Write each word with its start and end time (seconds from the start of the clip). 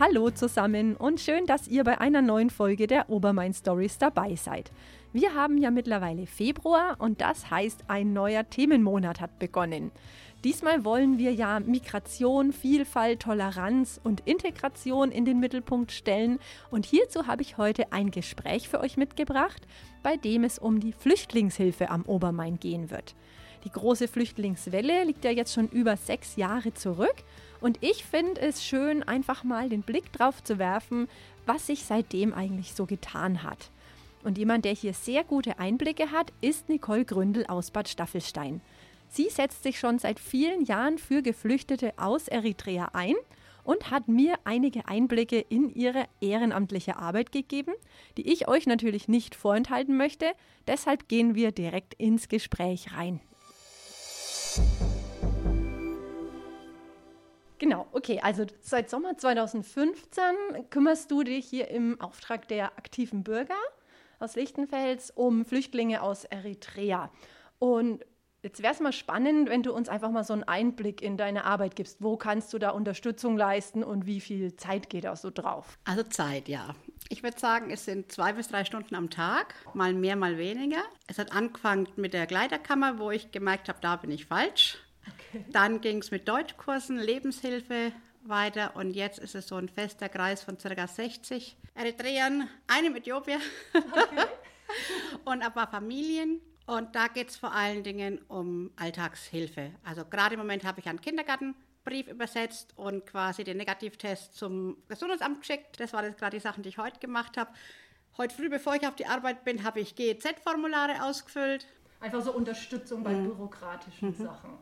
Hallo 0.00 0.28
zusammen 0.28 0.96
und 0.96 1.20
schön, 1.20 1.46
dass 1.46 1.68
ihr 1.68 1.84
bei 1.84 2.00
einer 2.00 2.20
neuen 2.20 2.50
Folge 2.50 2.88
der 2.88 3.10
Obermain 3.10 3.54
Stories 3.54 3.96
dabei 3.96 4.34
seid. 4.34 4.72
Wir 5.12 5.34
haben 5.34 5.56
ja 5.56 5.70
mittlerweile 5.70 6.26
Februar 6.26 6.96
und 6.98 7.20
das 7.20 7.48
heißt, 7.48 7.84
ein 7.86 8.12
neuer 8.12 8.50
Themenmonat 8.50 9.20
hat 9.20 9.38
begonnen. 9.38 9.92
Diesmal 10.42 10.84
wollen 10.84 11.18
wir 11.18 11.32
ja 11.32 11.60
Migration, 11.60 12.52
Vielfalt, 12.52 13.22
Toleranz 13.22 14.00
und 14.02 14.26
Integration 14.26 15.12
in 15.12 15.24
den 15.24 15.38
Mittelpunkt 15.38 15.92
stellen 15.92 16.40
und 16.72 16.86
hierzu 16.86 17.28
habe 17.28 17.42
ich 17.42 17.56
heute 17.56 17.92
ein 17.92 18.10
Gespräch 18.10 18.68
für 18.68 18.80
euch 18.80 18.96
mitgebracht, 18.96 19.62
bei 20.02 20.16
dem 20.16 20.42
es 20.42 20.58
um 20.58 20.80
die 20.80 20.92
Flüchtlingshilfe 20.92 21.88
am 21.88 22.02
Obermain 22.02 22.58
gehen 22.58 22.90
wird. 22.90 23.14
Die 23.64 23.70
große 23.70 24.08
Flüchtlingswelle 24.08 25.04
liegt 25.04 25.24
ja 25.24 25.30
jetzt 25.30 25.54
schon 25.54 25.68
über 25.68 25.96
sechs 25.96 26.36
Jahre 26.36 26.74
zurück 26.74 27.14
und 27.60 27.78
ich 27.80 28.04
finde 28.04 28.40
es 28.40 28.62
schön, 28.62 29.02
einfach 29.02 29.42
mal 29.42 29.70
den 29.70 29.82
Blick 29.82 30.12
drauf 30.12 30.44
zu 30.44 30.58
werfen, 30.58 31.08
was 31.46 31.66
sich 31.66 31.84
seitdem 31.84 32.34
eigentlich 32.34 32.74
so 32.74 32.84
getan 32.84 33.42
hat. 33.42 33.70
Und 34.22 34.38
jemand, 34.38 34.64
der 34.64 34.74
hier 34.74 34.94
sehr 34.94 35.24
gute 35.24 35.58
Einblicke 35.58 36.10
hat, 36.10 36.32
ist 36.40 36.68
Nicole 36.68 37.04
Gründel 37.04 37.46
aus 37.46 37.70
Bad 37.70 37.88
Staffelstein. 37.88 38.60
Sie 39.08 39.28
setzt 39.28 39.62
sich 39.62 39.78
schon 39.78 39.98
seit 39.98 40.18
vielen 40.18 40.64
Jahren 40.64 40.98
für 40.98 41.22
Geflüchtete 41.22 41.92
aus 41.96 42.28
Eritrea 42.28 42.90
ein 42.92 43.14
und 43.64 43.90
hat 43.90 44.08
mir 44.08 44.34
einige 44.44 44.88
Einblicke 44.88 45.40
in 45.40 45.74
ihre 45.74 46.04
ehrenamtliche 46.20 46.96
Arbeit 46.96 47.32
gegeben, 47.32 47.72
die 48.16 48.30
ich 48.30 48.48
euch 48.48 48.66
natürlich 48.66 49.08
nicht 49.08 49.34
vorenthalten 49.34 49.96
möchte. 49.96 50.26
Deshalb 50.66 51.08
gehen 51.08 51.34
wir 51.34 51.52
direkt 51.52 51.94
ins 51.94 52.28
Gespräch 52.28 52.94
rein. 52.94 53.20
Genau, 57.58 57.86
okay, 57.92 58.20
also 58.22 58.44
seit 58.60 58.90
Sommer 58.90 59.16
2015 59.16 60.24
kümmerst 60.70 61.10
du 61.10 61.22
dich 61.22 61.46
hier 61.46 61.68
im 61.68 62.00
Auftrag 62.00 62.48
der 62.48 62.76
aktiven 62.78 63.22
Bürger 63.22 63.54
aus 64.18 64.36
Lichtenfels 64.36 65.10
um 65.10 65.44
Flüchtlinge 65.44 66.02
aus 66.02 66.24
Eritrea. 66.24 67.10
Und 67.58 68.04
jetzt 68.42 68.62
wäre 68.62 68.74
es 68.74 68.80
mal 68.80 68.92
spannend, 68.92 69.48
wenn 69.48 69.62
du 69.62 69.72
uns 69.72 69.88
einfach 69.88 70.10
mal 70.10 70.24
so 70.24 70.32
einen 70.32 70.42
Einblick 70.44 71.00
in 71.00 71.16
deine 71.16 71.44
Arbeit 71.44 71.76
gibst. 71.76 72.02
Wo 72.02 72.16
kannst 72.16 72.52
du 72.52 72.58
da 72.58 72.70
Unterstützung 72.70 73.36
leisten 73.36 73.84
und 73.84 74.06
wie 74.06 74.20
viel 74.20 74.56
Zeit 74.56 74.90
geht 74.90 75.04
da 75.04 75.14
so 75.14 75.30
drauf? 75.30 75.78
Also 75.84 76.02
Zeit, 76.02 76.48
ja. 76.48 76.74
Ich 77.08 77.22
würde 77.22 77.38
sagen, 77.38 77.70
es 77.70 77.84
sind 77.84 78.10
zwei 78.10 78.32
bis 78.32 78.48
drei 78.48 78.64
Stunden 78.64 78.94
am 78.94 79.10
Tag, 79.10 79.54
mal 79.74 79.94
mehr, 79.94 80.16
mal 80.16 80.38
weniger. 80.38 80.82
Es 81.06 81.18
hat 81.18 81.32
angefangen 81.32 81.88
mit 81.96 82.14
der 82.14 82.26
Kleiderkammer, 82.26 82.98
wo 82.98 83.10
ich 83.10 83.30
gemerkt 83.30 83.68
habe, 83.68 83.78
da 83.80 83.96
bin 83.96 84.10
ich 84.10 84.26
falsch. 84.26 84.78
Dann 85.50 85.80
ging 85.80 85.98
es 85.98 86.10
mit 86.10 86.28
Deutschkursen, 86.28 86.98
Lebenshilfe 86.98 87.92
weiter 88.22 88.74
und 88.76 88.94
jetzt 88.94 89.18
ist 89.18 89.34
es 89.34 89.48
so 89.48 89.56
ein 89.56 89.68
fester 89.68 90.08
Kreis 90.08 90.42
von 90.42 90.56
ca. 90.58 90.86
60 90.86 91.56
Eritreern, 91.74 92.48
einem 92.66 92.96
Äthiopier 92.96 93.38
okay. 93.74 94.26
und 95.24 95.42
ein 95.42 95.52
paar 95.52 95.70
Familien. 95.70 96.40
Und 96.66 96.94
da 96.94 97.08
geht 97.08 97.28
es 97.28 97.36
vor 97.36 97.52
allen 97.52 97.82
Dingen 97.82 98.20
um 98.28 98.70
Alltagshilfe. 98.76 99.72
Also 99.84 100.04
gerade 100.06 100.34
im 100.34 100.40
Moment 100.40 100.64
habe 100.64 100.80
ich 100.80 100.88
einen 100.88 101.00
Kindergartenbrief 101.00 102.08
übersetzt 102.08 102.72
und 102.76 103.04
quasi 103.04 103.44
den 103.44 103.58
Negativtest 103.58 104.34
zum 104.34 104.78
Gesundheitsamt 104.88 105.40
geschickt. 105.40 105.78
Das 105.78 105.92
waren 105.92 106.06
jetzt 106.06 106.18
gerade 106.18 106.36
die 106.36 106.42
Sachen, 106.42 106.62
die 106.62 106.70
ich 106.70 106.78
heute 106.78 107.00
gemacht 107.00 107.36
habe. 107.36 107.50
Heute 108.16 108.34
früh, 108.34 108.48
bevor 108.48 108.76
ich 108.76 108.86
auf 108.86 108.94
die 108.94 109.06
Arbeit 109.06 109.44
bin, 109.44 109.62
habe 109.62 109.80
ich 109.80 109.94
GEZ-Formulare 109.94 111.02
ausgefüllt. 111.02 111.66
Einfach 112.00 112.22
so 112.22 112.32
Unterstützung 112.32 113.02
bei 113.02 113.12
mhm. 113.12 113.24
bürokratischen 113.24 114.10
mhm. 114.16 114.24
Sachen. 114.24 114.58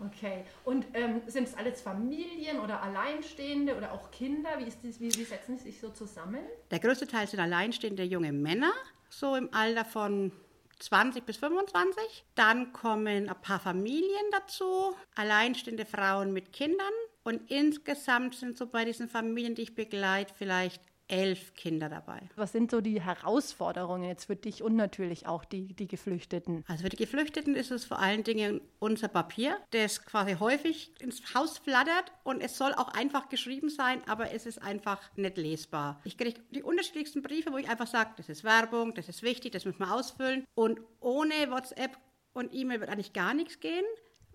Okay. 0.00 0.44
Und 0.64 0.86
ähm, 0.94 1.22
sind 1.26 1.48
es 1.48 1.54
alles 1.56 1.80
Familien 1.80 2.60
oder 2.60 2.82
Alleinstehende 2.82 3.76
oder 3.76 3.92
auch 3.92 4.10
Kinder? 4.10 4.50
Wie, 4.58 4.64
ist 4.64 4.78
das, 4.84 5.00
wie, 5.00 5.12
wie 5.14 5.24
setzen 5.24 5.58
sie 5.58 5.64
sich 5.64 5.80
so 5.80 5.90
zusammen? 5.90 6.40
Der 6.70 6.78
größte 6.78 7.06
Teil 7.06 7.26
sind 7.26 7.40
alleinstehende 7.40 8.04
junge 8.04 8.32
Männer, 8.32 8.72
so 9.08 9.34
im 9.34 9.52
Alter 9.52 9.84
von 9.84 10.32
20 10.78 11.24
bis 11.24 11.38
25. 11.38 12.24
Dann 12.34 12.72
kommen 12.72 13.28
ein 13.28 13.42
paar 13.42 13.60
Familien 13.60 14.26
dazu, 14.30 14.94
alleinstehende 15.16 15.84
Frauen 15.84 16.32
mit 16.32 16.52
Kindern. 16.52 16.92
Und 17.24 17.50
insgesamt 17.50 18.36
sind 18.36 18.56
so 18.56 18.66
bei 18.66 18.84
diesen 18.84 19.08
Familien, 19.08 19.54
die 19.54 19.62
ich 19.62 19.74
begleite, 19.74 20.32
vielleicht 20.36 20.82
elf 21.08 21.54
Kinder 21.54 21.88
dabei. 21.88 22.20
Was 22.36 22.52
sind 22.52 22.70
so 22.70 22.80
die 22.80 23.00
Herausforderungen 23.00 24.04
jetzt 24.04 24.26
für 24.26 24.36
dich 24.36 24.62
und 24.62 24.76
natürlich 24.76 25.26
auch 25.26 25.44
die, 25.44 25.74
die 25.74 25.88
Geflüchteten? 25.88 26.64
Also 26.68 26.84
für 26.84 26.90
die 26.90 26.96
Geflüchteten 26.96 27.56
ist 27.56 27.70
es 27.70 27.84
vor 27.86 27.98
allen 27.98 28.24
Dingen 28.24 28.60
unser 28.78 29.08
Papier, 29.08 29.56
das 29.70 30.04
quasi 30.04 30.34
häufig 30.34 30.92
ins 31.00 31.34
Haus 31.34 31.58
flattert 31.58 32.12
und 32.24 32.42
es 32.42 32.56
soll 32.56 32.74
auch 32.74 32.88
einfach 32.88 33.28
geschrieben 33.28 33.70
sein, 33.70 34.02
aber 34.06 34.32
es 34.32 34.46
ist 34.46 34.62
einfach 34.62 35.00
nicht 35.16 35.38
lesbar. 35.38 36.00
Ich 36.04 36.18
kriege 36.18 36.40
die 36.50 36.62
unterschiedlichsten 36.62 37.22
Briefe, 37.22 37.52
wo 37.52 37.56
ich 37.56 37.68
einfach 37.68 37.86
sage, 37.86 38.10
das 38.16 38.28
ist 38.28 38.44
Werbung, 38.44 38.94
das 38.94 39.08
ist 39.08 39.22
wichtig, 39.22 39.52
das 39.52 39.64
müssen 39.64 39.80
wir 39.80 39.92
ausfüllen 39.92 40.44
und 40.54 40.80
ohne 41.00 41.50
WhatsApp 41.50 41.96
und 42.34 42.54
E-Mail 42.54 42.80
wird 42.80 42.90
eigentlich 42.90 43.12
gar 43.12 43.34
nichts 43.34 43.60
gehen 43.60 43.84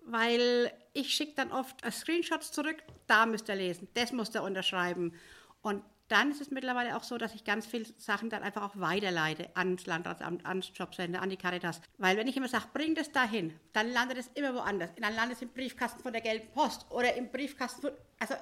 weil 0.06 0.70
ich 0.92 1.14
schicke 1.14 1.32
dann 1.34 1.50
oft 1.50 1.76
Screenshots 1.90 2.52
zurück, 2.52 2.76
da 3.06 3.24
müsst 3.24 3.48
ihr 3.48 3.54
lesen, 3.54 3.88
das 3.94 4.12
muss 4.12 4.34
ihr 4.34 4.42
unterschreiben. 4.42 5.14
Und 5.62 5.82
dann 6.08 6.30
ist 6.30 6.40
es 6.40 6.50
mittlerweile 6.50 6.96
auch 6.96 7.02
so, 7.02 7.16
dass 7.16 7.34
ich 7.34 7.44
ganz 7.44 7.66
viele 7.66 7.86
Sachen 7.98 8.28
dann 8.28 8.42
einfach 8.42 8.62
auch 8.62 8.78
weiterleite 8.80 9.48
ans 9.54 9.86
Landratsamt, 9.86 10.44
ans 10.44 10.70
Jobcenter, 10.74 11.22
an 11.22 11.30
die 11.30 11.36
Caritas. 11.36 11.80
Weil 11.98 12.16
wenn 12.16 12.26
ich 12.26 12.36
immer 12.36 12.48
sage, 12.48 12.66
bring 12.72 12.94
das 12.94 13.10
dahin, 13.10 13.58
dann 13.72 13.90
landet 13.90 14.18
es 14.18 14.28
immer 14.34 14.54
woanders. 14.54 14.90
Dann 15.00 15.14
landet 15.14 15.36
es 15.36 15.42
im 15.42 15.48
Briefkasten 15.48 16.02
von 16.02 16.12
der 16.12 16.22
Gelben 16.22 16.48
Post 16.52 16.86
oder 16.90 17.14
im 17.14 17.30
Briefkasten 17.30 17.80
von, 17.80 17.92
also 18.18 18.34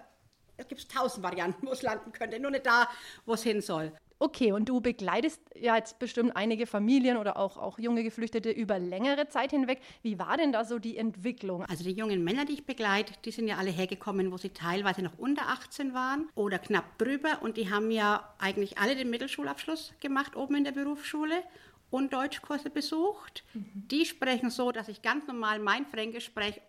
es 0.57 0.69
gibt 0.69 0.91
tausend 0.91 1.23
Varianten, 1.23 1.67
wo 1.67 1.73
es 1.73 1.83
landen 1.83 2.13
könnte, 2.13 2.39
nur 2.41 2.51
nicht 2.51 2.67
da, 2.67 2.89
wo 3.25 3.35
es 3.35 3.43
hin 3.43 3.61
soll. 3.61 3.93
Okay, 4.23 4.53
und 4.53 4.69
du 4.69 4.81
begleitest 4.81 5.41
ja 5.57 5.75
jetzt 5.75 5.99
bestimmt 5.99 6.37
einige 6.37 6.69
Familien 6.69 7.17
oder 7.17 7.37
auch, 7.37 7.57
auch 7.57 7.81
junge 7.81 8.05
Geflüchtete 8.05 8.53
über 8.53 8.79
längere 8.79 9.27
Zeit 9.27 9.51
hinweg. 9.51 9.81
Wie 10.03 10.17
war 10.17 10.37
denn 10.37 10.53
da 10.53 10.65
so 10.65 10.79
die 10.79 10.97
Entwicklung? 10.97 11.65
Also 11.65 11.83
die 11.83 11.91
jungen 11.91 12.23
Männer, 12.23 12.45
die 12.45 12.53
ich 12.53 12.65
begleite, 12.65 13.15
die 13.25 13.33
sind 13.33 13.49
ja 13.49 13.57
alle 13.57 13.71
hergekommen, 13.71 14.31
wo 14.31 14.37
sie 14.37 14.51
teilweise 14.51 15.03
noch 15.03 15.19
unter 15.19 15.49
18 15.49 15.93
waren 15.93 16.29
oder 16.37 16.61
knapp 16.61 16.99
drüber. 16.99 17.39
Und 17.43 17.57
die 17.57 17.69
haben 17.69 17.91
ja 17.91 18.33
eigentlich 18.39 18.79
alle 18.79 18.95
den 18.95 19.11
Mittelschulabschluss 19.11 19.93
gemacht 19.99 20.37
oben 20.37 20.55
in 20.55 20.63
der 20.63 20.71
Berufsschule 20.71 21.43
und 21.91 22.13
Deutschkurse 22.13 22.71
besucht. 22.71 23.43
Mhm. 23.55 23.89
Die 23.91 24.07
sprechen 24.07 24.51
so, 24.51 24.71
dass 24.71 24.87
ich 24.87 25.03
ganz 25.03 25.27
normal 25.27 25.59
mein 25.59 25.85
Fränkisch 25.85 26.27
spreche 26.27 26.61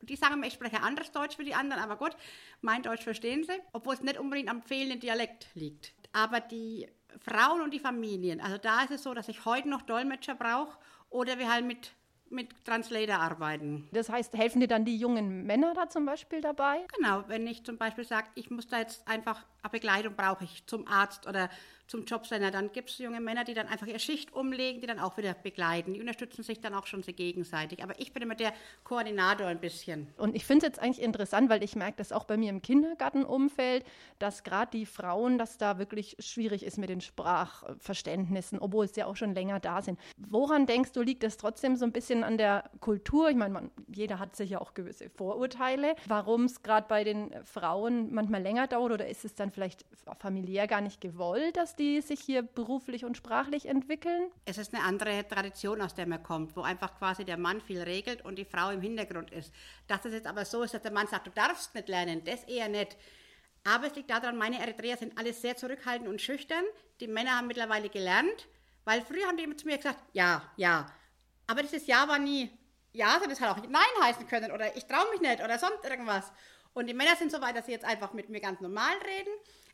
die 0.00 0.16
sagen 0.16 0.40
mir, 0.40 0.48
ich 0.48 0.54
spreche 0.54 0.82
anderes 0.82 1.12
Deutsch 1.12 1.38
wie 1.38 1.44
die 1.44 1.54
anderen, 1.54 1.80
aber 1.80 1.94
gut, 1.94 2.16
mein 2.60 2.82
Deutsch 2.82 3.04
verstehen 3.04 3.44
sie, 3.44 3.52
obwohl 3.72 3.94
es 3.94 4.02
nicht 4.02 4.18
unbedingt 4.18 4.48
am 4.48 4.60
fehlenden 4.60 4.98
Dialekt 4.98 5.46
liegt. 5.54 5.92
Aber 6.12 6.40
die 6.40 6.88
Frauen 7.20 7.60
und 7.60 7.72
die 7.72 7.78
Familien. 7.78 8.40
Also 8.40 8.58
da 8.58 8.82
ist 8.82 8.90
es 8.90 9.02
so, 9.02 9.14
dass 9.14 9.28
ich 9.28 9.44
heute 9.44 9.68
noch 9.68 9.82
Dolmetscher 9.82 10.34
brauche 10.34 10.78
oder 11.10 11.38
wir 11.38 11.50
halt 11.50 11.64
mit 11.64 11.92
mit 12.32 12.64
Translator 12.64 13.16
arbeiten. 13.16 13.88
Das 13.92 14.08
heißt, 14.08 14.34
helfen 14.34 14.60
dir 14.60 14.66
dann 14.66 14.84
die 14.84 14.96
jungen 14.96 15.44
Männer 15.44 15.74
da 15.74 15.88
zum 15.88 16.06
Beispiel 16.06 16.40
dabei? 16.40 16.78
Genau, 16.96 17.24
wenn 17.28 17.46
ich 17.46 17.62
zum 17.62 17.76
Beispiel 17.76 18.04
sage, 18.04 18.28
ich 18.34 18.50
muss 18.50 18.66
da 18.66 18.78
jetzt 18.78 19.06
einfach 19.06 19.44
eine 19.62 19.70
Begleitung 19.70 20.14
brauche 20.16 20.44
ich 20.44 20.66
zum 20.66 20.88
Arzt 20.88 21.26
oder 21.26 21.50
zum 21.86 22.04
Jobcenter, 22.04 22.50
dann 22.50 22.72
gibt 22.72 22.90
es 22.90 22.98
junge 22.98 23.20
Männer, 23.20 23.44
die 23.44 23.54
dann 23.54 23.66
einfach 23.66 23.86
ihre 23.86 23.98
Schicht 23.98 24.32
umlegen, 24.32 24.80
die 24.80 24.86
dann 24.86 24.98
auch 24.98 25.16
wieder 25.16 25.34
begleiten. 25.34 25.94
Die 25.94 26.00
unterstützen 26.00 26.42
sich 26.42 26.60
dann 26.60 26.74
auch 26.74 26.86
schon 26.86 27.02
sehr 27.02 27.14
gegenseitig. 27.14 27.82
Aber 27.82 27.98
ich 27.98 28.12
bin 28.12 28.22
immer 28.22 28.34
der 28.34 28.52
Koordinator 28.84 29.46
ein 29.46 29.60
bisschen. 29.60 30.08
Und 30.16 30.34
ich 30.34 30.46
finde 30.46 30.66
es 30.66 30.72
jetzt 30.72 30.82
eigentlich 30.82 31.04
interessant, 31.04 31.50
weil 31.50 31.62
ich 31.62 31.76
merke 31.76 31.98
das 31.98 32.12
auch 32.12 32.24
bei 32.24 32.36
mir 32.36 32.50
im 32.50 32.62
Kindergartenumfeld, 32.62 33.84
dass 34.18 34.42
gerade 34.42 34.70
die 34.72 34.86
Frauen, 34.86 35.38
dass 35.38 35.58
da 35.58 35.78
wirklich 35.78 36.16
schwierig 36.18 36.64
ist 36.64 36.78
mit 36.78 36.88
den 36.88 37.00
Sprachverständnissen, 37.00 38.58
obwohl 38.58 38.86
es 38.86 38.96
ja 38.96 39.06
auch 39.06 39.16
schon 39.16 39.34
länger 39.34 39.60
da 39.60 39.82
sind. 39.82 39.98
Woran 40.16 40.66
denkst 40.66 40.92
du, 40.92 41.02
liegt 41.02 41.22
das 41.22 41.36
trotzdem 41.36 41.76
so 41.76 41.84
ein 41.84 41.92
bisschen 41.92 42.24
an 42.24 42.38
der 42.38 42.70
Kultur? 42.80 43.28
Ich 43.28 43.36
meine, 43.36 43.70
jeder 43.88 44.18
hat 44.18 44.34
sicher 44.36 44.62
auch 44.62 44.74
gewisse 44.74 45.10
Vorurteile. 45.10 45.94
Warum 46.06 46.44
es 46.44 46.62
gerade 46.62 46.86
bei 46.88 47.04
den 47.04 47.32
Frauen 47.44 48.12
manchmal 48.14 48.42
länger 48.42 48.66
dauert 48.66 48.92
oder 48.92 49.08
ist 49.08 49.24
es 49.24 49.34
dann 49.34 49.50
vielleicht 49.50 49.84
familiär 50.18 50.66
gar 50.66 50.80
nicht 50.80 51.00
gewollt, 51.00 51.56
dass 51.56 51.71
die 51.76 52.00
sich 52.00 52.20
hier 52.20 52.42
beruflich 52.42 53.04
und 53.04 53.16
sprachlich 53.16 53.66
entwickeln? 53.66 54.30
Es 54.44 54.58
ist 54.58 54.74
eine 54.74 54.84
andere 54.84 55.26
Tradition, 55.26 55.80
aus 55.80 55.94
der 55.94 56.06
man 56.06 56.22
kommt, 56.22 56.56
wo 56.56 56.62
einfach 56.62 56.98
quasi 56.98 57.24
der 57.24 57.36
Mann 57.36 57.60
viel 57.60 57.82
regelt 57.82 58.24
und 58.24 58.36
die 58.36 58.44
Frau 58.44 58.70
im 58.70 58.80
Hintergrund 58.80 59.30
ist. 59.30 59.52
Dass 59.86 60.04
es 60.04 60.12
jetzt 60.12 60.26
aber 60.26 60.44
so 60.44 60.62
ist, 60.62 60.74
dass 60.74 60.82
der 60.82 60.92
Mann 60.92 61.06
sagt, 61.06 61.26
du 61.26 61.30
darfst 61.30 61.74
nicht 61.74 61.88
lernen, 61.88 62.24
das 62.24 62.44
eher 62.44 62.68
nicht. 62.68 62.96
Aber 63.64 63.86
es 63.86 63.94
liegt 63.94 64.10
daran, 64.10 64.36
meine 64.36 64.60
Eritreer 64.60 64.96
sind 64.96 65.16
alle 65.18 65.32
sehr 65.32 65.56
zurückhaltend 65.56 66.08
und 66.08 66.20
schüchtern. 66.20 66.64
Die 67.00 67.06
Männer 67.06 67.36
haben 67.38 67.46
mittlerweile 67.46 67.88
gelernt, 67.88 68.48
weil 68.84 69.02
früher 69.02 69.26
haben 69.26 69.36
die 69.36 69.44
immer 69.44 69.56
zu 69.56 69.66
mir 69.66 69.76
gesagt, 69.76 69.98
ja, 70.12 70.42
ja. 70.56 70.86
Aber 71.46 71.62
dieses 71.62 71.86
Ja 71.86 72.08
war 72.08 72.18
nie 72.18 72.50
Ja, 72.92 73.12
sondern 73.12 73.30
es 73.30 73.40
hat 73.40 73.56
auch 73.56 73.62
Nein 73.68 73.82
heißen 74.02 74.26
können 74.26 74.52
oder 74.52 74.76
ich 74.76 74.84
traue 74.84 75.10
mich 75.12 75.20
nicht 75.20 75.42
oder 75.42 75.58
sonst 75.58 75.84
irgendwas. 75.84 76.30
Und 76.74 76.86
die 76.88 76.94
Männer 76.94 77.16
sind 77.16 77.30
so 77.30 77.40
weit, 77.40 77.56
dass 77.56 77.66
sie 77.66 77.72
jetzt 77.72 77.84
einfach 77.84 78.12
mit 78.12 78.28
mir 78.28 78.40
ganz 78.40 78.60
normal 78.60 78.94
reden. 79.04 79.30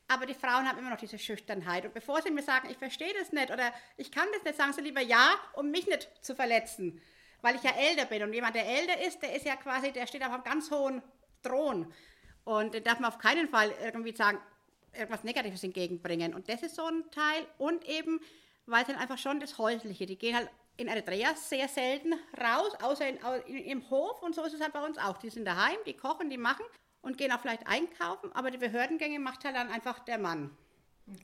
Aber 0.09 0.25
die 0.25 0.35
Frauen 0.35 0.67
haben 0.67 0.79
immer 0.79 0.89
noch 0.89 0.99
diese 0.99 1.19
Schüchternheit. 1.19 1.85
Und 1.85 1.93
bevor 1.93 2.23
sie 2.23 2.31
mir 2.31 2.43
sagen, 2.43 2.69
ich 2.71 2.79
verstehe 2.79 3.13
das 3.19 3.31
nicht 3.31 3.51
oder 3.51 3.73
ich 3.99 4.11
kann 4.11 4.27
das 4.33 4.43
nicht, 4.43 4.57
sagen 4.57 4.73
sie 4.73 4.81
lieber 4.81 5.03
ja, 5.03 5.35
um 5.53 5.71
mich 5.71 5.87
nicht 5.87 6.09
zu 6.23 6.35
verletzen. 6.35 7.01
Weil 7.43 7.57
ich 7.57 7.63
ja 7.63 7.73
älter 7.73 8.07
bin. 8.07 8.23
Und 8.23 8.33
jemand, 8.33 8.57
der 8.57 8.67
älter 8.67 9.01
ist, 9.07 9.23
der 9.23 9.37
ist 9.37 9.45
ja 9.45 9.55
quasi, 9.57 9.93
der 9.93 10.07
steht 10.07 10.25
auf 10.25 10.33
einem 10.33 10.45
ganz 10.45 10.71
hohen 10.71 11.03
Thron. 11.43 11.93
Und 12.45 12.73
den 12.73 12.83
darf 12.83 12.99
man 13.01 13.13
auf 13.13 13.19
keinen 13.19 13.49
Fall 13.49 13.71
irgendwie 13.85 14.17
sagen, 14.17 14.41
irgendwas 14.95 15.25
Negatives 15.25 15.63
entgegenbringen. 15.63 16.33
Und 16.33 16.49
das 16.49 16.63
ist 16.63 16.75
so 16.75 16.87
ein 16.87 17.05
Teil. 17.11 17.47
Und 17.59 17.87
eben, 17.87 18.21
weil 18.65 18.81
es 18.81 18.89
dann 18.89 18.97
einfach 18.97 19.19
schon 19.19 19.41
das 19.41 19.59
Häusliche, 19.59 20.07
die 20.07 20.17
gehen 20.17 20.35
halt 20.35 20.49
in 20.79 20.89
Eritrea 20.89 21.35
sehr 21.37 21.69
selten 21.69 22.15
raus, 22.41 22.73
außer 22.81 23.07
in, 23.07 23.19
in, 23.47 23.65
im 23.65 23.91
Hof. 23.91 24.23
Und 24.23 24.35
so 24.35 24.43
ist 24.45 24.55
es 24.55 24.61
halt 24.63 24.73
bei 24.73 24.85
uns 24.85 24.97
auch. 24.97 25.19
Die 25.19 25.29
sind 25.29 25.45
daheim, 25.45 25.77
die 25.85 25.95
kochen, 25.95 26.31
die 26.31 26.39
machen 26.39 26.65
und 27.03 27.19
gehen 27.19 27.33
auch 27.33 27.41
vielleicht 27.41 27.67
einkaufen, 27.67 28.31
aber 28.33 28.51
die 28.51 28.59
Behördengänge 28.59 29.19
macht 29.19 29.45
halt 29.45 29.57
dann 29.57 29.71
einfach 29.71 29.99
der 30.01 30.19
Mann. 30.19 30.51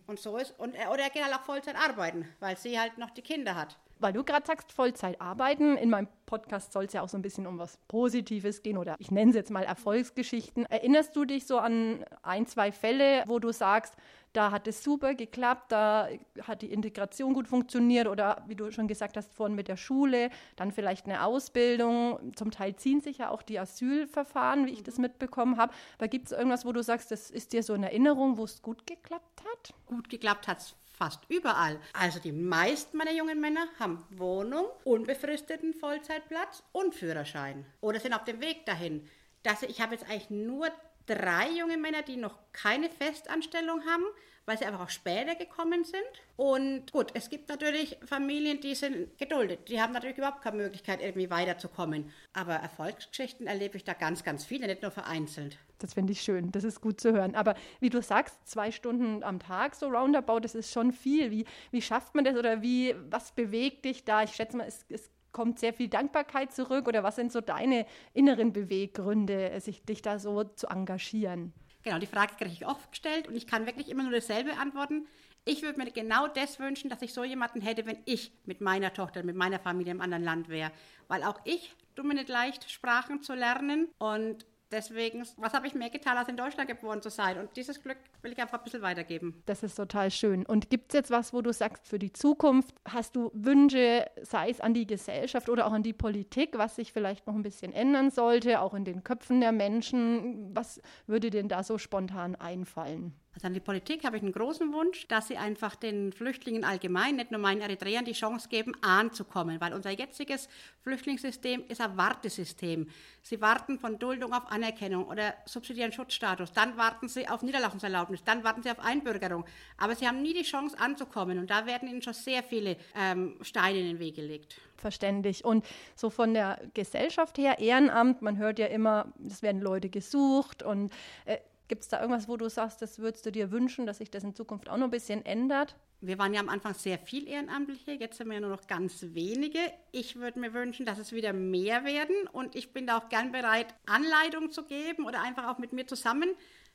Und 0.06 0.18
so 0.18 0.38
ist, 0.38 0.58
und, 0.58 0.74
oder 0.74 1.02
er 1.02 1.10
geht 1.10 1.22
halt 1.22 1.34
auch 1.34 1.42
Vollzeit 1.42 1.76
arbeiten, 1.76 2.26
weil 2.40 2.56
sie 2.56 2.78
halt 2.78 2.96
noch 2.96 3.10
die 3.10 3.22
Kinder 3.22 3.54
hat 3.54 3.76
weil 4.04 4.12
du 4.12 4.22
gerade 4.22 4.46
sagst, 4.46 4.72
Vollzeit 4.72 5.20
arbeiten. 5.20 5.76
In 5.76 5.90
meinem 5.90 6.08
Podcast 6.26 6.72
soll 6.72 6.84
es 6.84 6.92
ja 6.92 7.02
auch 7.02 7.08
so 7.08 7.16
ein 7.16 7.22
bisschen 7.22 7.46
um 7.46 7.58
was 7.58 7.78
Positives 7.88 8.62
gehen 8.62 8.76
oder 8.76 8.96
ich 8.98 9.10
nenne 9.10 9.30
es 9.30 9.36
jetzt 9.36 9.50
mal 9.50 9.64
Erfolgsgeschichten. 9.64 10.66
Erinnerst 10.66 11.16
du 11.16 11.24
dich 11.24 11.46
so 11.46 11.58
an 11.58 12.04
ein, 12.22 12.46
zwei 12.46 12.72
Fälle, 12.72 13.24
wo 13.26 13.38
du 13.38 13.52
sagst, 13.52 13.94
da 14.34 14.50
hat 14.50 14.66
es 14.66 14.82
super 14.82 15.14
geklappt, 15.14 15.70
da 15.72 16.08
hat 16.42 16.62
die 16.62 16.72
Integration 16.72 17.34
gut 17.34 17.48
funktioniert 17.48 18.08
oder 18.08 18.44
wie 18.48 18.56
du 18.56 18.70
schon 18.72 18.88
gesagt 18.88 19.16
hast, 19.16 19.32
vorhin 19.32 19.54
mit 19.54 19.68
der 19.68 19.76
Schule, 19.76 20.28
dann 20.56 20.72
vielleicht 20.72 21.06
eine 21.06 21.24
Ausbildung. 21.24 22.34
Zum 22.34 22.50
Teil 22.50 22.74
ziehen 22.76 23.00
sich 23.00 23.18
ja 23.18 23.30
auch 23.30 23.42
die 23.42 23.58
Asylverfahren, 23.58 24.66
wie 24.66 24.72
ich 24.72 24.82
das 24.82 24.98
mitbekommen 24.98 25.56
habe. 25.56 25.72
Aber 25.98 26.08
gibt 26.08 26.26
es 26.26 26.32
irgendwas, 26.32 26.66
wo 26.66 26.72
du 26.72 26.82
sagst, 26.82 27.12
das 27.12 27.30
ist 27.30 27.52
dir 27.52 27.62
so 27.62 27.74
in 27.74 27.84
Erinnerung, 27.84 28.36
wo 28.36 28.44
es 28.44 28.60
gut 28.60 28.86
geklappt 28.86 29.42
hat? 29.44 29.72
Gut 29.86 30.10
geklappt 30.10 30.48
hat 30.48 30.58
es 30.58 30.74
fast 30.92 31.20
überall. 31.28 31.78
Also 31.92 32.18
die 32.18 32.32
meisten 32.32 32.96
meiner 32.96 33.12
jungen 33.12 33.40
Männer 33.40 33.66
haben 33.78 34.04
Wohnung, 34.10 34.66
unbefristeten 34.82 35.74
Vollzeitplatz 35.74 36.64
und 36.72 36.94
Führerschein 36.94 37.64
oder 37.80 38.00
sind 38.00 38.14
auf 38.14 38.24
dem 38.24 38.40
Weg 38.40 38.66
dahin. 38.66 39.08
Das, 39.44 39.62
ich 39.62 39.80
habe 39.80 39.94
jetzt 39.94 40.08
eigentlich 40.08 40.30
nur 40.30 40.68
drei 41.06 41.50
junge 41.50 41.76
Männer, 41.76 42.02
die 42.02 42.16
noch 42.16 42.38
keine 42.52 42.88
Festanstellung 42.90 43.82
haben, 43.86 44.04
weil 44.46 44.58
sie 44.58 44.64
einfach 44.64 44.80
auch 44.80 44.90
später 44.90 45.34
gekommen 45.34 45.84
sind. 45.84 46.02
Und 46.36 46.92
gut, 46.92 47.10
es 47.14 47.30
gibt 47.30 47.48
natürlich 47.48 47.96
Familien, 48.04 48.60
die 48.60 48.74
sind 48.74 49.16
geduldet. 49.18 49.68
Die 49.68 49.80
haben 49.80 49.92
natürlich 49.92 50.18
überhaupt 50.18 50.42
keine 50.42 50.58
Möglichkeit, 50.58 51.00
irgendwie 51.00 51.30
weiterzukommen. 51.30 52.10
Aber 52.32 52.54
Erfolgsgeschichten 52.54 53.46
erlebe 53.46 53.76
ich 53.76 53.84
da 53.84 53.94
ganz, 53.94 54.24
ganz 54.24 54.44
viele, 54.44 54.66
nicht 54.66 54.82
nur 54.82 54.90
vereinzelt. 54.90 55.58
Das 55.78 55.94
finde 55.94 56.12
ich 56.12 56.22
schön, 56.22 56.50
das 56.52 56.64
ist 56.64 56.80
gut 56.80 57.00
zu 57.00 57.12
hören. 57.12 57.34
Aber 57.34 57.54
wie 57.80 57.90
du 57.90 58.00
sagst, 58.00 58.36
zwei 58.44 58.70
Stunden 58.70 59.22
am 59.22 59.38
Tag 59.38 59.74
so 59.74 59.88
roundabout, 59.88 60.40
das 60.40 60.54
ist 60.54 60.72
schon 60.72 60.92
viel. 60.92 61.30
Wie, 61.30 61.44
wie 61.70 61.82
schafft 61.82 62.14
man 62.14 62.24
das 62.24 62.36
oder 62.36 62.62
wie, 62.62 62.94
was 63.10 63.32
bewegt 63.32 63.84
dich 63.84 64.04
da? 64.04 64.22
Ich 64.22 64.34
schätze 64.34 64.56
mal, 64.56 64.66
es, 64.66 64.84
es 64.88 65.10
kommt 65.34 65.58
sehr 65.58 65.74
viel 65.74 65.88
Dankbarkeit 65.88 66.54
zurück 66.54 66.88
oder 66.88 67.02
was 67.02 67.16
sind 67.16 67.30
so 67.30 67.42
deine 67.42 67.84
inneren 68.14 68.54
Beweggründe, 68.54 69.60
sich 69.60 69.84
dich 69.84 70.00
da 70.00 70.18
so 70.18 70.44
zu 70.44 70.68
engagieren? 70.68 71.52
Genau, 71.82 71.98
die 71.98 72.06
Frage 72.06 72.32
kriege 72.38 72.52
ich 72.52 72.66
oft 72.66 72.90
gestellt 72.90 73.28
und 73.28 73.36
ich 73.36 73.46
kann 73.46 73.66
wirklich 73.66 73.90
immer 73.90 74.04
nur 74.04 74.12
dasselbe 74.12 74.56
antworten. 74.56 75.06
Ich 75.44 75.60
würde 75.60 75.78
mir 75.78 75.90
genau 75.90 76.26
das 76.26 76.58
wünschen, 76.58 76.88
dass 76.88 77.02
ich 77.02 77.12
so 77.12 77.22
jemanden 77.22 77.60
hätte, 77.60 77.84
wenn 77.84 77.98
ich 78.06 78.32
mit 78.46 78.62
meiner 78.62 78.94
Tochter, 78.94 79.22
mit 79.22 79.36
meiner 79.36 79.58
Familie 79.58 79.92
im 79.92 80.00
anderen 80.00 80.24
Land 80.24 80.48
wäre. 80.48 80.70
Weil 81.08 81.22
auch 81.22 81.38
ich 81.44 81.74
tue 81.94 82.06
mir 82.06 82.14
nicht 82.14 82.30
leicht, 82.30 82.70
Sprachen 82.70 83.22
zu 83.22 83.34
lernen. 83.34 83.88
Und 83.98 84.46
Deswegen, 84.74 85.24
was 85.36 85.52
habe 85.52 85.68
ich 85.68 85.74
mehr 85.74 85.88
getan, 85.88 86.16
als 86.16 86.28
in 86.28 86.36
Deutschland 86.36 86.68
geboren 86.68 87.00
zu 87.00 87.08
sein? 87.08 87.38
Und 87.38 87.56
dieses 87.56 87.80
Glück 87.80 87.96
will 88.22 88.32
ich 88.32 88.38
einfach 88.40 88.58
ein 88.58 88.64
bisschen 88.64 88.82
weitergeben. 88.82 89.40
Das 89.46 89.62
ist 89.62 89.76
total 89.76 90.10
schön. 90.10 90.44
Und 90.44 90.68
gibt 90.68 90.90
es 90.92 90.94
jetzt 90.94 91.12
was, 91.12 91.32
wo 91.32 91.42
du 91.42 91.52
sagst, 91.52 91.86
für 91.86 92.00
die 92.00 92.12
Zukunft 92.12 92.74
hast 92.84 93.14
du 93.14 93.30
Wünsche, 93.34 94.04
sei 94.22 94.50
es 94.50 94.60
an 94.60 94.74
die 94.74 94.88
Gesellschaft 94.88 95.48
oder 95.48 95.68
auch 95.68 95.72
an 95.72 95.84
die 95.84 95.92
Politik, 95.92 96.58
was 96.58 96.74
sich 96.74 96.92
vielleicht 96.92 97.28
noch 97.28 97.36
ein 97.36 97.44
bisschen 97.44 97.72
ändern 97.72 98.10
sollte, 98.10 98.60
auch 98.60 98.74
in 98.74 98.84
den 98.84 99.04
Köpfen 99.04 99.40
der 99.40 99.52
Menschen? 99.52 100.52
Was 100.56 100.80
würde 101.06 101.30
denn 101.30 101.48
da 101.48 101.62
so 101.62 101.78
spontan 101.78 102.34
einfallen? 102.34 103.14
Also 103.34 103.48
an 103.48 103.54
die 103.54 103.60
Politik 103.60 104.04
habe 104.04 104.16
ich 104.16 104.22
einen 104.22 104.32
großen 104.32 104.72
Wunsch, 104.72 105.08
dass 105.08 105.26
sie 105.26 105.36
einfach 105.36 105.74
den 105.74 106.12
Flüchtlingen 106.12 106.64
allgemein, 106.64 107.16
nicht 107.16 107.32
nur 107.32 107.40
meinen 107.40 107.62
Eritreern, 107.62 108.04
die 108.04 108.12
Chance 108.12 108.48
geben, 108.48 108.72
anzukommen, 108.80 109.60
weil 109.60 109.72
unser 109.74 109.90
jetziges 109.90 110.48
Flüchtlingssystem 110.82 111.64
ist 111.68 111.80
ein 111.80 111.96
Wartesystem. 111.96 112.88
Sie 113.22 113.40
warten 113.40 113.80
von 113.80 113.98
Duldung 113.98 114.32
auf 114.32 114.50
Anerkennung 114.52 115.06
oder 115.06 115.34
subsidiären 115.46 115.92
Schutzstatus, 115.92 116.52
dann 116.52 116.76
warten 116.76 117.08
sie 117.08 117.28
auf 117.28 117.42
Niederlassungserlaubnis, 117.42 118.22
dann 118.22 118.44
warten 118.44 118.62
sie 118.62 118.70
auf 118.70 118.78
Einbürgerung, 118.78 119.44
aber 119.78 119.96
sie 119.96 120.06
haben 120.06 120.22
nie 120.22 120.34
die 120.34 120.42
Chance 120.42 120.78
anzukommen. 120.78 121.38
Und 121.40 121.50
da 121.50 121.66
werden 121.66 121.88
ihnen 121.88 122.02
schon 122.02 122.14
sehr 122.14 122.44
viele 122.44 122.76
ähm, 122.94 123.36
Steine 123.40 123.80
in 123.80 123.86
den 123.86 123.98
Weg 123.98 124.14
gelegt. 124.14 124.60
Verständlich. 124.76 125.44
Und 125.44 125.64
so 125.96 126.10
von 126.10 126.34
der 126.34 126.60
Gesellschaft 126.74 127.38
her, 127.38 127.58
Ehrenamt, 127.58 128.22
man 128.22 128.36
hört 128.36 128.58
ja 128.58 128.66
immer, 128.66 129.12
es 129.26 129.42
werden 129.42 129.60
Leute 129.60 129.88
gesucht 129.88 130.62
und 130.62 130.92
äh, 131.24 131.38
Gibt 131.66 131.82
es 131.82 131.88
da 131.88 132.00
irgendwas, 132.00 132.28
wo 132.28 132.36
du 132.36 132.48
sagst, 132.50 132.82
das 132.82 132.98
würdest 132.98 133.24
du 133.24 133.32
dir 133.32 133.50
wünschen, 133.50 133.86
dass 133.86 133.98
sich 133.98 134.10
das 134.10 134.22
in 134.22 134.34
Zukunft 134.34 134.68
auch 134.68 134.76
noch 134.76 134.84
ein 134.84 134.90
bisschen 134.90 135.24
ändert? 135.24 135.76
Wir 136.02 136.18
waren 136.18 136.34
ja 136.34 136.40
am 136.40 136.50
Anfang 136.50 136.74
sehr 136.74 136.98
viel 136.98 137.26
Ehrenamtliche, 137.26 137.92
jetzt 137.92 138.18
sind 138.18 138.28
wir 138.28 138.34
ja 138.34 138.40
nur 138.40 138.50
noch 138.50 138.66
ganz 138.66 139.02
wenige. 139.14 139.58
Ich 139.90 140.16
würde 140.16 140.38
mir 140.38 140.52
wünschen, 140.52 140.84
dass 140.84 140.98
es 140.98 141.12
wieder 141.12 141.32
mehr 141.32 141.84
werden 141.84 142.14
und 142.32 142.54
ich 142.54 142.74
bin 142.74 142.86
da 142.86 142.98
auch 142.98 143.08
gern 143.08 143.32
bereit, 143.32 143.74
Anleitung 143.86 144.50
zu 144.50 144.64
geben 144.64 145.06
oder 145.06 145.22
einfach 145.22 145.48
auch 145.48 145.58
mit 145.58 145.72
mir 145.72 145.86
zusammen 145.86 146.30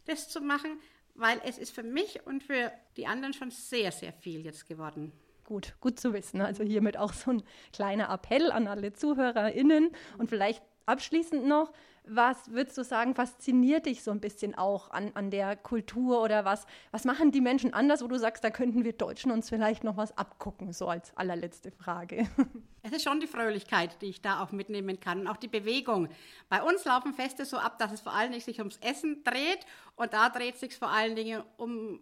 das 0.05 0.27
zu 0.29 0.41
machen, 0.41 0.79
weil 1.13 1.39
es 1.45 1.57
ist 1.57 1.75
für 1.75 1.83
mich 1.83 2.25
und 2.25 2.43
für 2.43 2.71
die 2.97 3.05
anderen 3.05 3.33
schon 3.33 3.51
sehr, 3.51 3.91
sehr 3.91 4.13
viel 4.13 4.43
jetzt 4.43 4.67
geworden. 4.67 5.11
Gut, 5.43 5.75
gut 5.79 5.99
zu 5.99 6.13
wissen. 6.13 6.41
Also 6.41 6.63
hiermit 6.63 6.97
auch 6.97 7.13
so 7.13 7.31
ein 7.31 7.43
kleiner 7.73 8.09
Appell 8.09 8.51
an 8.51 8.67
alle 8.67 8.93
ZuhörerInnen 8.93 9.91
und 10.17 10.29
vielleicht 10.29 10.63
abschließend 10.85 11.45
noch, 11.45 11.71
was 12.05 12.51
würdest 12.51 12.77
du 12.77 12.83
sagen, 12.83 13.15
fasziniert 13.15 13.85
dich 13.85 14.03
so 14.03 14.11
ein 14.11 14.19
bisschen 14.19 14.55
auch 14.55 14.91
an, 14.91 15.11
an 15.13 15.31
der 15.31 15.55
Kultur 15.55 16.21
oder 16.21 16.45
was, 16.45 16.65
was 16.91 17.05
machen 17.05 17.31
die 17.31 17.41
Menschen 17.41 17.73
anders, 17.73 18.03
wo 18.03 18.07
du 18.07 18.17
sagst, 18.17 18.43
da 18.43 18.49
könnten 18.49 18.83
wir 18.83 18.93
Deutschen 18.93 19.31
uns 19.31 19.49
vielleicht 19.49 19.83
noch 19.83 19.97
was 19.97 20.17
abgucken, 20.17 20.73
so 20.73 20.87
als 20.87 21.15
allerletzte 21.15 21.71
Frage? 21.71 22.27
Es 22.81 22.93
ist 22.93 23.03
schon 23.03 23.19
die 23.19 23.27
Fröhlichkeit, 23.27 24.01
die 24.01 24.05
ich 24.05 24.21
da 24.21 24.41
auch 24.41 24.53
mitnehmen 24.53 25.01
kann 25.01 25.19
und 25.19 25.27
auch 25.27 25.35
die 25.35 25.49
Bewegung. 25.49 26.07
Bei 26.47 26.63
uns 26.63 26.85
laufen 26.85 27.13
Feste 27.13 27.43
so 27.43 27.57
ab, 27.57 27.77
dass 27.77 27.91
es 27.91 27.99
vor 27.99 28.13
allen 28.13 28.31
Dingen 28.31 28.41
sich 28.41 28.59
ums 28.59 28.77
Essen 28.77 29.21
dreht 29.25 29.65
und 29.97 30.13
da 30.13 30.29
dreht 30.29 30.53
es 30.53 30.61
sich 30.61 30.77
vor 30.77 30.89
allen 30.89 31.17
Dingen 31.17 31.43
um 31.57 31.99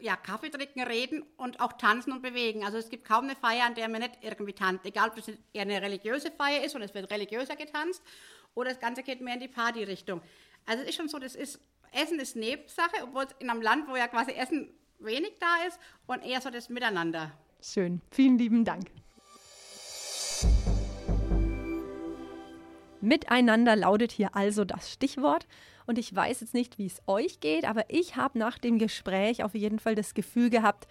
ja, 0.00 0.16
Kaffee 0.16 0.50
trinken, 0.50 0.82
reden 0.82 1.24
und 1.36 1.60
auch 1.60 1.72
tanzen 1.74 2.12
und 2.12 2.22
bewegen. 2.22 2.64
Also 2.64 2.78
es 2.78 2.88
gibt 2.88 3.06
kaum 3.06 3.24
eine 3.24 3.36
Feier, 3.36 3.64
an 3.66 3.74
der 3.74 3.88
man 3.88 4.00
nicht 4.00 4.18
irgendwie 4.20 4.52
tanzt. 4.52 4.84
Egal, 4.84 5.10
ob 5.10 5.18
es 5.18 5.28
eher 5.28 5.62
eine 5.62 5.80
religiöse 5.80 6.30
Feier 6.30 6.64
ist 6.64 6.74
und 6.74 6.82
es 6.82 6.94
wird 6.94 7.10
religiöser 7.10 7.56
getanzt 7.56 8.02
oder 8.54 8.70
das 8.70 8.80
Ganze 8.80 9.02
geht 9.02 9.20
mehr 9.20 9.34
in 9.34 9.40
die 9.40 9.48
Party-Richtung. 9.48 10.20
Also 10.66 10.82
es 10.82 10.90
ist 10.90 10.96
schon 10.96 11.08
so, 11.08 11.18
das 11.18 11.34
ist, 11.34 11.60
Essen 11.92 12.18
ist 12.18 12.36
Nebensache, 12.36 13.02
obwohl 13.04 13.24
es 13.24 13.34
in 13.38 13.50
einem 13.50 13.62
Land, 13.62 13.88
wo 13.88 13.96
ja 13.96 14.08
quasi 14.08 14.32
Essen 14.32 14.70
wenig 14.98 15.34
da 15.38 15.66
ist 15.66 15.78
und 16.06 16.24
eher 16.24 16.40
so 16.40 16.50
das 16.50 16.68
Miteinander. 16.68 17.32
Schön, 17.62 18.00
vielen 18.10 18.38
lieben 18.38 18.64
Dank. 18.64 18.90
Miteinander 23.00 23.76
lautet 23.76 24.10
hier 24.10 24.34
also 24.34 24.64
das 24.64 24.92
Stichwort. 24.92 25.46
Und 25.86 25.98
ich 25.98 26.14
weiß 26.14 26.40
jetzt 26.40 26.54
nicht, 26.54 26.78
wie 26.78 26.86
es 26.86 27.00
euch 27.06 27.40
geht, 27.40 27.64
aber 27.64 27.84
ich 27.88 28.16
habe 28.16 28.38
nach 28.38 28.58
dem 28.58 28.78
Gespräch 28.78 29.44
auf 29.44 29.54
jeden 29.54 29.78
Fall 29.78 29.94
das 29.94 30.14
Gefühl 30.14 30.50
gehabt, 30.50 30.88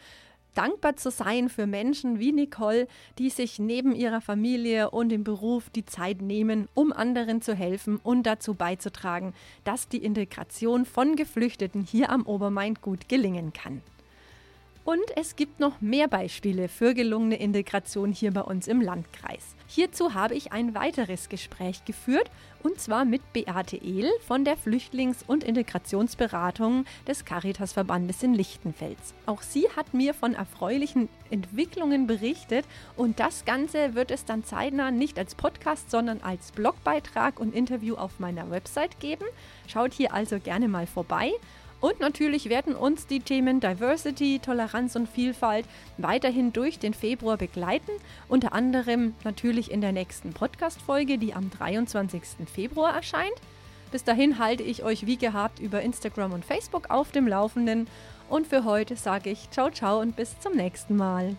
dankbar 0.56 0.96
zu 0.96 1.12
sein 1.12 1.50
für 1.50 1.68
Menschen 1.68 2.20
wie 2.20 2.32
Nicole, 2.32 2.88
die 3.20 3.30
sich 3.30 3.60
neben 3.60 3.94
ihrer 3.94 4.22
Familie 4.22 4.90
und 4.90 5.10
dem 5.10 5.24
Beruf 5.24 5.70
die 5.70 5.86
Zeit 5.86 6.22
nehmen, 6.22 6.68
um 6.74 6.94
anderen 6.94 7.42
zu 7.42 7.54
helfen 7.54 7.98
und 7.98 8.24
dazu 8.24 8.54
beizutragen, 8.54 9.34
dass 9.64 9.90
die 9.90 10.04
Integration 10.04 10.86
von 10.86 11.16
Geflüchteten 11.16 11.84
hier 11.84 12.10
am 12.10 12.26
Obermain 12.26 12.76
gut 12.76 13.10
gelingen 13.10 13.54
kann. 13.54 13.82
Und 14.86 15.02
es 15.16 15.36
gibt 15.36 15.60
noch 15.60 15.82
mehr 15.82 16.08
Beispiele 16.08 16.68
für 16.68 16.94
gelungene 16.94 17.38
Integration 17.38 18.12
hier 18.12 18.32
bei 18.32 18.42
uns 18.42 18.68
im 18.68 18.82
Landkreis. 18.82 19.56
Hierzu 19.66 20.14
habe 20.14 20.36
ich 20.36 20.52
ein 20.52 20.76
weiteres 20.76 21.28
Gespräch 21.28 21.84
geführt 21.86 22.30
und 22.62 22.80
zwar 22.80 23.04
mit 23.04 23.34
Beate 23.34 23.78
Ehl 23.78 24.08
von 24.28 24.46
der 24.46 24.56
Flüchtlings- 24.56 25.24
und 25.26 25.44
Integrationsberatung 25.44 26.86
des 27.08 27.26
Caritasverbandes 27.26 28.22
in 28.22 28.36
Lichtenfels. 28.36 29.16
Auch 29.26 29.42
sie 29.42 29.68
hat 29.76 29.96
mir 29.96 30.14
von 30.14 30.36
erfreulichen 30.36 31.10
Entwicklungen 31.32 32.06
berichtet 32.06 32.66
und 32.96 33.20
das 33.20 33.44
Ganze 33.44 33.96
wird 33.96 34.12
es 34.12 34.26
dann 34.26 34.44
zeitnah 34.44 34.92
nicht 34.92 35.18
als 35.18 35.34
Podcast, 35.34 35.90
sondern 35.90 36.22
als 36.22 36.52
Blogbeitrag 36.52 37.40
und 37.40 37.56
Interview 37.56 37.96
auf 37.96 38.20
meiner 38.20 38.52
Website 38.52 39.00
geben. 39.00 39.26
Schaut 39.68 39.94
hier 39.94 40.14
also 40.14 40.40
gerne 40.40 40.68
mal 40.68 40.86
vorbei. 40.86 41.32
Und 41.86 42.00
natürlich 42.00 42.50
werden 42.50 42.76
uns 42.76 43.06
die 43.06 43.20
Themen 43.20 43.60
Diversity, 43.60 44.40
Toleranz 44.40 44.96
und 44.96 45.08
Vielfalt 45.08 45.68
weiterhin 46.00 46.52
durch 46.52 46.80
den 46.80 46.96
Februar 46.96 47.38
begleiten. 47.38 47.92
Unter 48.28 48.54
anderem 48.54 49.14
natürlich 49.24 49.70
in 49.70 49.82
der 49.82 49.92
nächsten 49.92 50.34
Podcast-Folge, 50.34 51.20
die 51.20 51.36
am 51.36 51.52
23. 51.52 52.24
Februar 52.52 52.96
erscheint. 52.96 53.36
Bis 53.92 54.04
dahin 54.04 54.40
halte 54.40 54.64
ich 54.64 54.82
euch 54.82 55.06
wie 55.06 55.18
gehabt 55.18 55.60
über 55.60 55.84
Instagram 55.84 56.34
und 56.34 56.44
Facebook 56.44 56.90
auf 56.90 57.12
dem 57.12 57.28
Laufenden. 57.28 57.88
Und 58.30 58.48
für 58.48 58.64
heute 58.64 58.96
sage 58.96 59.30
ich 59.30 59.52
ciao, 59.52 59.70
ciao 59.70 60.00
und 60.00 60.16
bis 60.16 60.40
zum 60.40 60.54
nächsten 60.56 60.96
Mal. 60.96 61.36